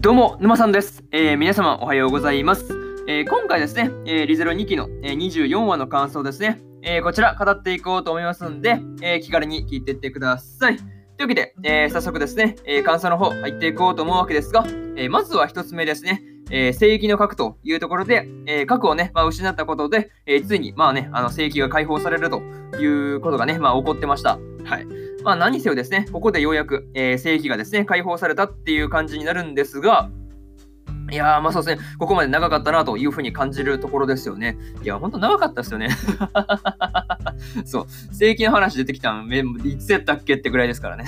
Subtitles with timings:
[0.00, 1.02] どうも、沼さんです。
[1.10, 2.72] えー皆様おはようございます。
[3.08, 10.76] えー今回ですね、えーリゼロ2期の、え24話の感想ですね、えこちら語っていこうと思いますんで、え気軽に聞いていってください。
[10.76, 10.86] とい
[11.18, 14.64] うわけで、え早速ですね、え感想の方入っていこうと思うわけですが、
[14.94, 16.22] えまずは一つ目ですね、
[16.52, 22.40] えー聖域の核というところで、えー核をね、まあ、失ったことで、えーついに、まあね、あの聖域が解放されると
[22.78, 24.38] いうことがね、まあ、起こってました。
[24.64, 25.07] はい。
[25.24, 30.10] まあ、何せよですね、ここでようやく、えー、正規がですね、解放されたっていう感じになるんですが、
[31.10, 34.58] いやー、まあそうですね、ここまで長かったなというふうに感じるところですよね。
[34.82, 35.88] いや、ほんと長かったですよね。
[37.64, 41.06] そう、正規の話出てきたの、めいつやったっけってぐらいですからね。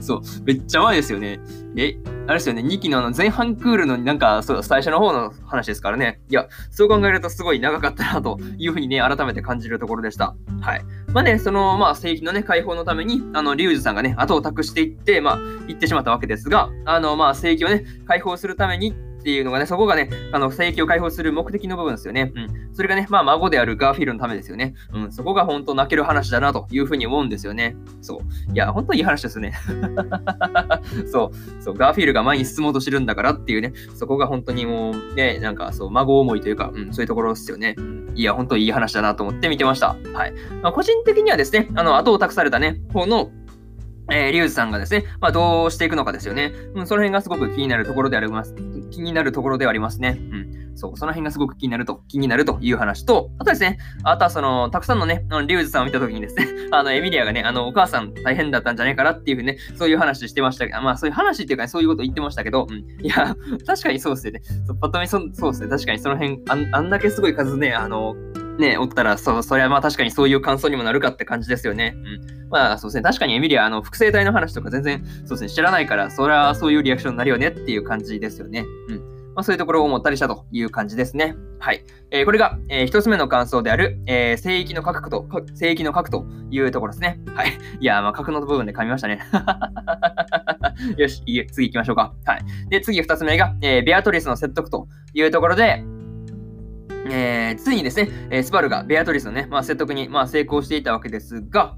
[0.00, 1.40] そう、めっちゃ前ですよね。
[1.76, 1.96] え、
[2.26, 6.20] あれですよね、2期のあの前半クールのなんか、そう、最初の方の話ですからね。
[6.30, 10.36] いや、そう考えるとすごい長かったなというふうにね、改めて感じるところでした。
[10.60, 10.84] はい。
[11.12, 18.94] まあね、その、まあ、正規のね、解放のために、あの、リュウジさんがね、後を託していって、まあ、行ってしまったわけですが、あの、まあ、正規をね、解放するために
[19.28, 22.32] っていうのがね、そこがね、あの、正規を解放する目的の部分ですよね。
[22.34, 22.74] うん。
[22.74, 24.72] それがね、まあ、孫であるガーフィールのためですよね。
[24.90, 25.12] うん。
[25.12, 27.76] そこが本当泣ける話だなというふうに思うんですよね。
[28.00, 28.52] そう。
[28.54, 29.52] いや、本当いい話ですね。
[31.12, 31.62] そう。
[31.62, 31.74] そう。
[31.74, 37.74] ガーフィールが前に進もうとしてるんだからっていうね、そこが本当にもう、ね、なんか、そう、孫思いというか、うん、そういうところですよね。
[37.76, 39.96] うんいや、本当いい話だなと思って見てました。
[40.12, 40.32] はい。
[40.60, 43.30] まあ、個人的にはですね、あの、後を託されたね、方の、
[44.10, 46.52] えー、リュウジさんがですね、まあ、どうしていくのかですよね。
[46.74, 48.54] うん、その辺がすごく気になるところであります。
[48.90, 50.18] 気になるところではありますね。
[50.18, 50.68] うん。
[50.78, 63.04] そう、その辺がすごく気になると、気になるという話と、あとですね、あとはその、たくさんのね、リュウジさんを見たときにですね、 あの、エミリアがね、あの、お母さん大変だったんじゃないかなっていうふうにね、そういう話してましたけど、まあ、そういう話っていうか、ね、そういうこと言ってましたけど、うん。
[63.04, 64.40] いや、確かにそうですよね。
[64.66, 65.68] そうパッと見そ、そうですね。
[65.68, 68.14] 確かにその辺、ああんだけすごい数ね、あの、
[68.58, 71.94] ね、おったら、そ、それはまあ確かにそういう感想にもなるかって感じですよね。
[71.96, 72.48] うん。
[72.50, 78.64] まあそうですね、確かにエミリア、あの、複製体の話とか全然、そうですね、知らないから、それはそういうリアクションになるよねっていう感じですよね。
[78.88, 79.18] うん。
[79.34, 81.36] まあそういうところを思ったりしたという感じですね。
[81.60, 81.84] はい。
[82.10, 87.20] えーこれが、えー一つ目の感想である、えー聖域の核と、聖域の核というところですね。
[87.34, 87.52] はい。
[87.80, 89.20] いや、まあ核の部分で噛みましたね。
[90.98, 91.22] よし、
[91.52, 92.14] 次行きましょうか。
[92.24, 92.40] はい。
[92.70, 95.84] で、次二つ目が、えーベアトリスの説得というところで、
[97.06, 101.76] えーついにですね、えースパルがベアトリスのね、まあ、説得に、まあ、成功していたわけですが、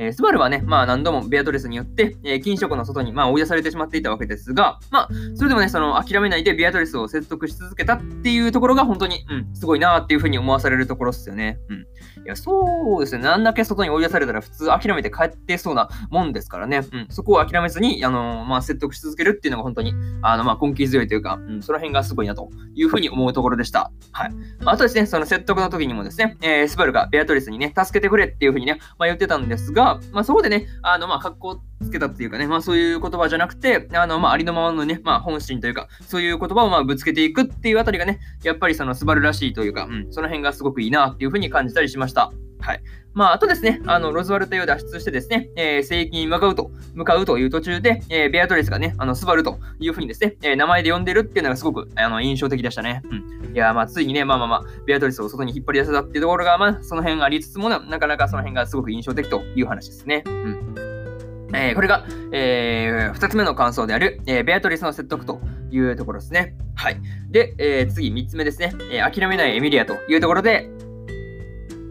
[0.00, 11.58] えースバルはね、まあ何度もベアトリスによって、えー禁書庫の外に、まあ、追い出されてしまっていたわけですが、まあ、それでもね、その諦めないでベアトリスを説得し続けたっていうところが本当に、うん、すごいなっていうふうに思わされるところですよね。
[11.68, 11.78] うん。
[11.80, 11.84] い
[12.24, 13.22] や、そうですね。
[13.22, 16.78] なんだけ外に追い出されたら普通諦めて帰ってそうなもんですからね。
[16.78, 17.06] うん。
[17.10, 23.92] そこを諦めずに、あのーまあ、説得し続けるっていうのが本当に、あの、まあ、根気強いというか、うん、その辺がすごいなというふうに思うところでした。
[24.12, 24.30] はい。
[24.64, 42.32] あとですね、その説得の時にもですね、えースバルがベアトリスにね、助けてくれっていうふうにね、まあ、言ってたんですが、まあ、そこでね、あの、まあ、格好つけたっていうかね、まあ、そういう言葉じゃなくて、あの、まあ、ありのままのね、まあ、本心というか、そういう言葉をまあぶつけていくっていうあたりがね、やっぱりそのスバルらしいというか、うん、その辺がすごくいいなっていうふうに感じたりしました。
[42.60, 42.82] はい。
[43.12, 53.02] まあ、あとですね、あの、ロズワルトを脱出してですね、えー、聖域に向かうと、向かうという途中で、えーベアトリスがね、あの、スバルというふうにですね、えー名前で呼んでるっていうのがすごく、あの、印象的でしたね。
[53.04, 53.52] うん。
[53.52, 60.22] いや、まあ、ついにね、まあまあまあ、ベアトリスを外に引っ張り出せたっていうところが、まあ、その辺ありつつもな、なかなかその辺がすごく印象的という話ですね。
[60.26, 60.74] うん。
[61.52, 65.40] えーこれが、え2つ目の感想である、えーベアトリスの説得と
[65.72, 66.54] いうところですね。
[66.76, 67.00] はい。
[67.28, 70.70] で、えー次3つ目ですね、えー諦めないエミリアというところで、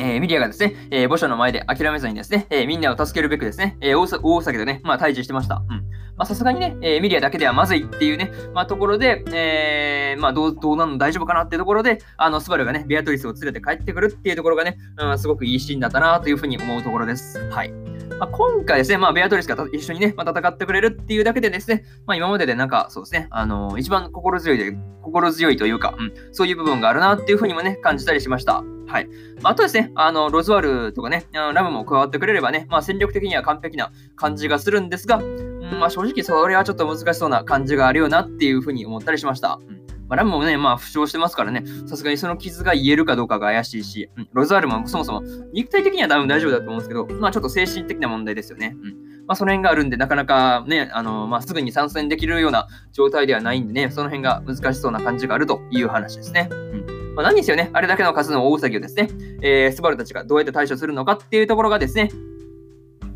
[0.00, 5.56] えーエミリアがですね、えー墓所の前で諦めずにですね、えーみんなを助けるべくですね、えー大大崎でね、まあ、退治してました。
[5.68, 5.84] うん。
[6.16, 17.38] まあ、さすがにね、えーエミリアだけではまずいっていうね、まあ、ところで、えーまあ、どう、どうなの大丈夫かなっていうところで、あの、スバルがね、ベアトリスを連れて帰ってくるっていうところがね、うん、すごくいいシーンだったなというふうに思うところです。
[17.50, 17.79] はい。
[18.18, 28.62] まあ、今回ですね、まあ、ベアトリスが一緒にね、まあ、戦ってくれるっていうだけでですね、まあ、今まででなんか、そうですね、あの一番心強いで、心強いというか、うん、そういう部分があるなっていうふうにもね、感じたりしました。
[28.86, 29.08] はい。
[29.40, 39.60] まあ、とですね、あの、ロズワルとかね、あのラムも加わってくれればね、まあ、戦力的には完璧な感じがするんですが、うん、まあ、正直それはちょっと難しそうな感じがあるよなっていうふうに思ったりしました。
[39.68, 39.79] うん
[40.10, 45.22] まあ、ラムもね、まあ、負傷してますからね、さすがにその傷が癒えるかどうかが怪しいし、うん、ロズワルもそもそも
[45.52, 48.76] 肉体的には多分大丈夫だと思うんですけど、まあ、ちょっと精神的な問題ですよね。
[48.82, 49.10] うん。
[49.28, 56.48] まあ、その辺があるんで、なかなかね、あのまあ、すぐに参戦できるような状態ではないんでね、その辺が難しそうな感じがあるという話ですね。
[56.50, 57.14] うん。
[57.14, 59.08] まあ、何にせよね、あれだけの数の大騒ぎをですね、
[59.42, 62.10] えースバルたちがどうやって対処するのかっていうところがですね、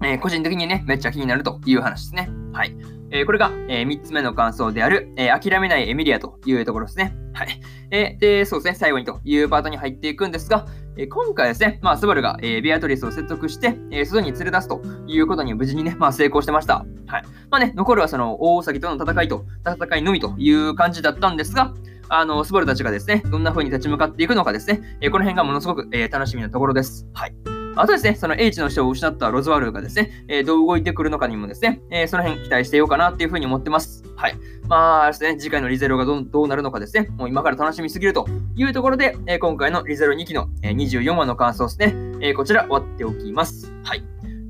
[0.05, 2.31] えー個人的にね、めっちゃ気になるという話ですね。
[2.53, 2.77] はい。
[3.11, 7.15] えーこれが、え3つ目の感想である、え諦めないエミリアというところですね。
[7.33, 7.61] はい。
[7.91, 10.67] えーで、そうですね、最後にというパートに入っていくんですが、
[10.97, 16.87] え今回ですね、まあ、スバルが、えー、ビアトリスを説得して、えー、外に連れ出すということに無事にね、まあ、成功してました。
[17.07, 17.25] はい。
[17.51, 21.75] まあね、残るはその大崎との戦いと、戦いのみという感じだったんですが、
[22.09, 27.09] あの、スバルたちがですね、どんな風に立ち向かっていくのかですね、え、この辺がものすごく、え、楽しみなところです。
[27.13, 27.54] はい。
[27.77, 34.05] あとですね、その H の人を失ったロズワルがですね、えー、どう動いてくるのかにもですね、えー、その辺期待してようかなっていうふうに思ってます。
[34.17, 34.35] はい。
[34.69, 43.73] まあですね、次回のリゼロがどどうなるのかですね、もう今から楽しみすぎるというところで、えー、今回のリゼロ2期の、え24話の感想ですね、えこちら終わっておきます。
[43.83, 44.05] はい。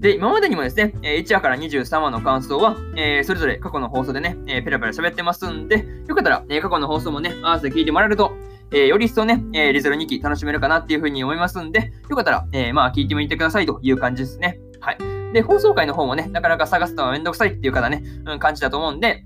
[0.04, 8.36] で、今までにもですね、1話から23話の感想は、えー、それぞれ過去の放送でね、えー、ペラペラ喋ってますんで、よかったら、えー、過去の放送もね、合わせて聞いてもらえると、
[8.72, 14.58] えー、より一層ね、えー、リゼロ2期楽しめるかなっていうふうに思いますんで、よかったら、えー、まあ聞いてみてくださいという感じですね。
[14.80, 14.98] はい。
[15.32, 19.24] で、放送回の方もね、なかなか探すのはめんどくさいっていう方ね、うん、感じだと思うんで、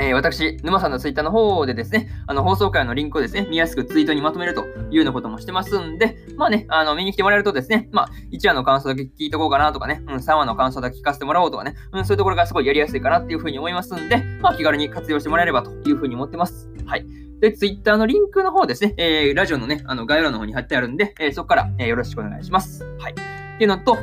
[0.00, 16.68] えー、私、沼さんのツイッターの方でですね、あの放送回のリンクをですね、見やすくツイートにまとめるというようなこともしてますんで、まあね、あの見に来てもらえるとですね、まあ、1話の感想だけ聞いとこうかなとかね、うん、3話の感想だけ聞かせてもらおうとかね、うん、そういうところがすごいやりやすいかなっていうふうに思いますんで、まあ、気軽に活用してもらえればというふうに思ってます。
[16.86, 17.27] はい。
[17.40, 22.84] で、ツイッターのリンクの方ですね、えー、ラジオのね、あの概要欄の方に貼ってあるんで、えー、そこから、えー、よろしくお願いします。
[22.98, 23.12] はい。
[23.12, 23.14] っ
[23.58, 23.96] ていうのと、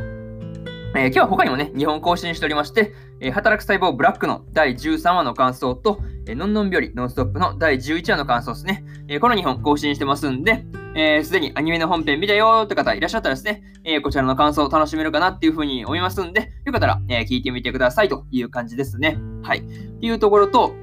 [0.95, 8.85] えー、今日は他にもね、2本更新しておりまして、えー、働く細胞ブラックの第13話の感想と、えー、のんのんびょりノンストップの第11話の感想ですね。
[9.09, 10.61] えー、この2本更新してますんで、す、
[10.95, 19.17] えー、で、にアニメの本編見たよーって方いらっしゃったらですね、えー、こちらの感想を楽しめるかなっていうふうに思いますんで、よかったら、えー、聞いてみてくださいという感じですね。
[19.43, 19.59] はい。
[19.59, 20.73] っていうところと、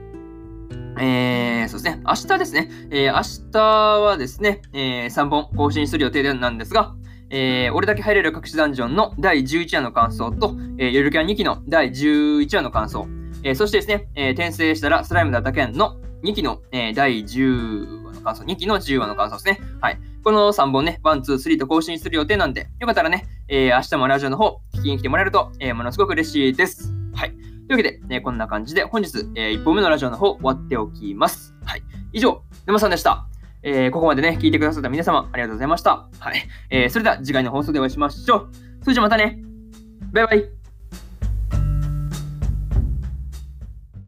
[0.98, 6.94] えー、そうですね、明日ですね、えー、明日はですね、えー、3本更新する予定なんですが、
[7.30, 13.06] えー、俺だけ入れる隠しダンジョンの第11話の感想と、えー、ゆるキャン2期の第11話の感想、
[13.42, 19.60] えー、そしてですね、えー、転生したらスライムだった件の2期の、えー、第10話の感想、2期の10話の感想ですね。
[19.80, 19.98] はい。
[20.22, 26.91] この3本ね、1、2、3と更新する予定なんで、よかったらね、えー、明日もラジオの方、聞きに来てもらえると、えー、ものすごく嬉しいです。
[27.68, 31.54] というわけで、えー、こんな感じで本日、えー、1本目のラジオの方終わっておきます。
[31.64, 31.82] はい。
[32.12, 33.26] 以上、沼さんでした。
[33.62, 36.08] えー、ここまでね、聞いてくださった皆様、ありがとうございました。
[36.18, 36.42] はい。
[36.70, 38.50] えー、それでは次回の放送でお会いしましょう。
[38.82, 39.38] それじゃまたね。
[40.12, 40.61] バイバイ。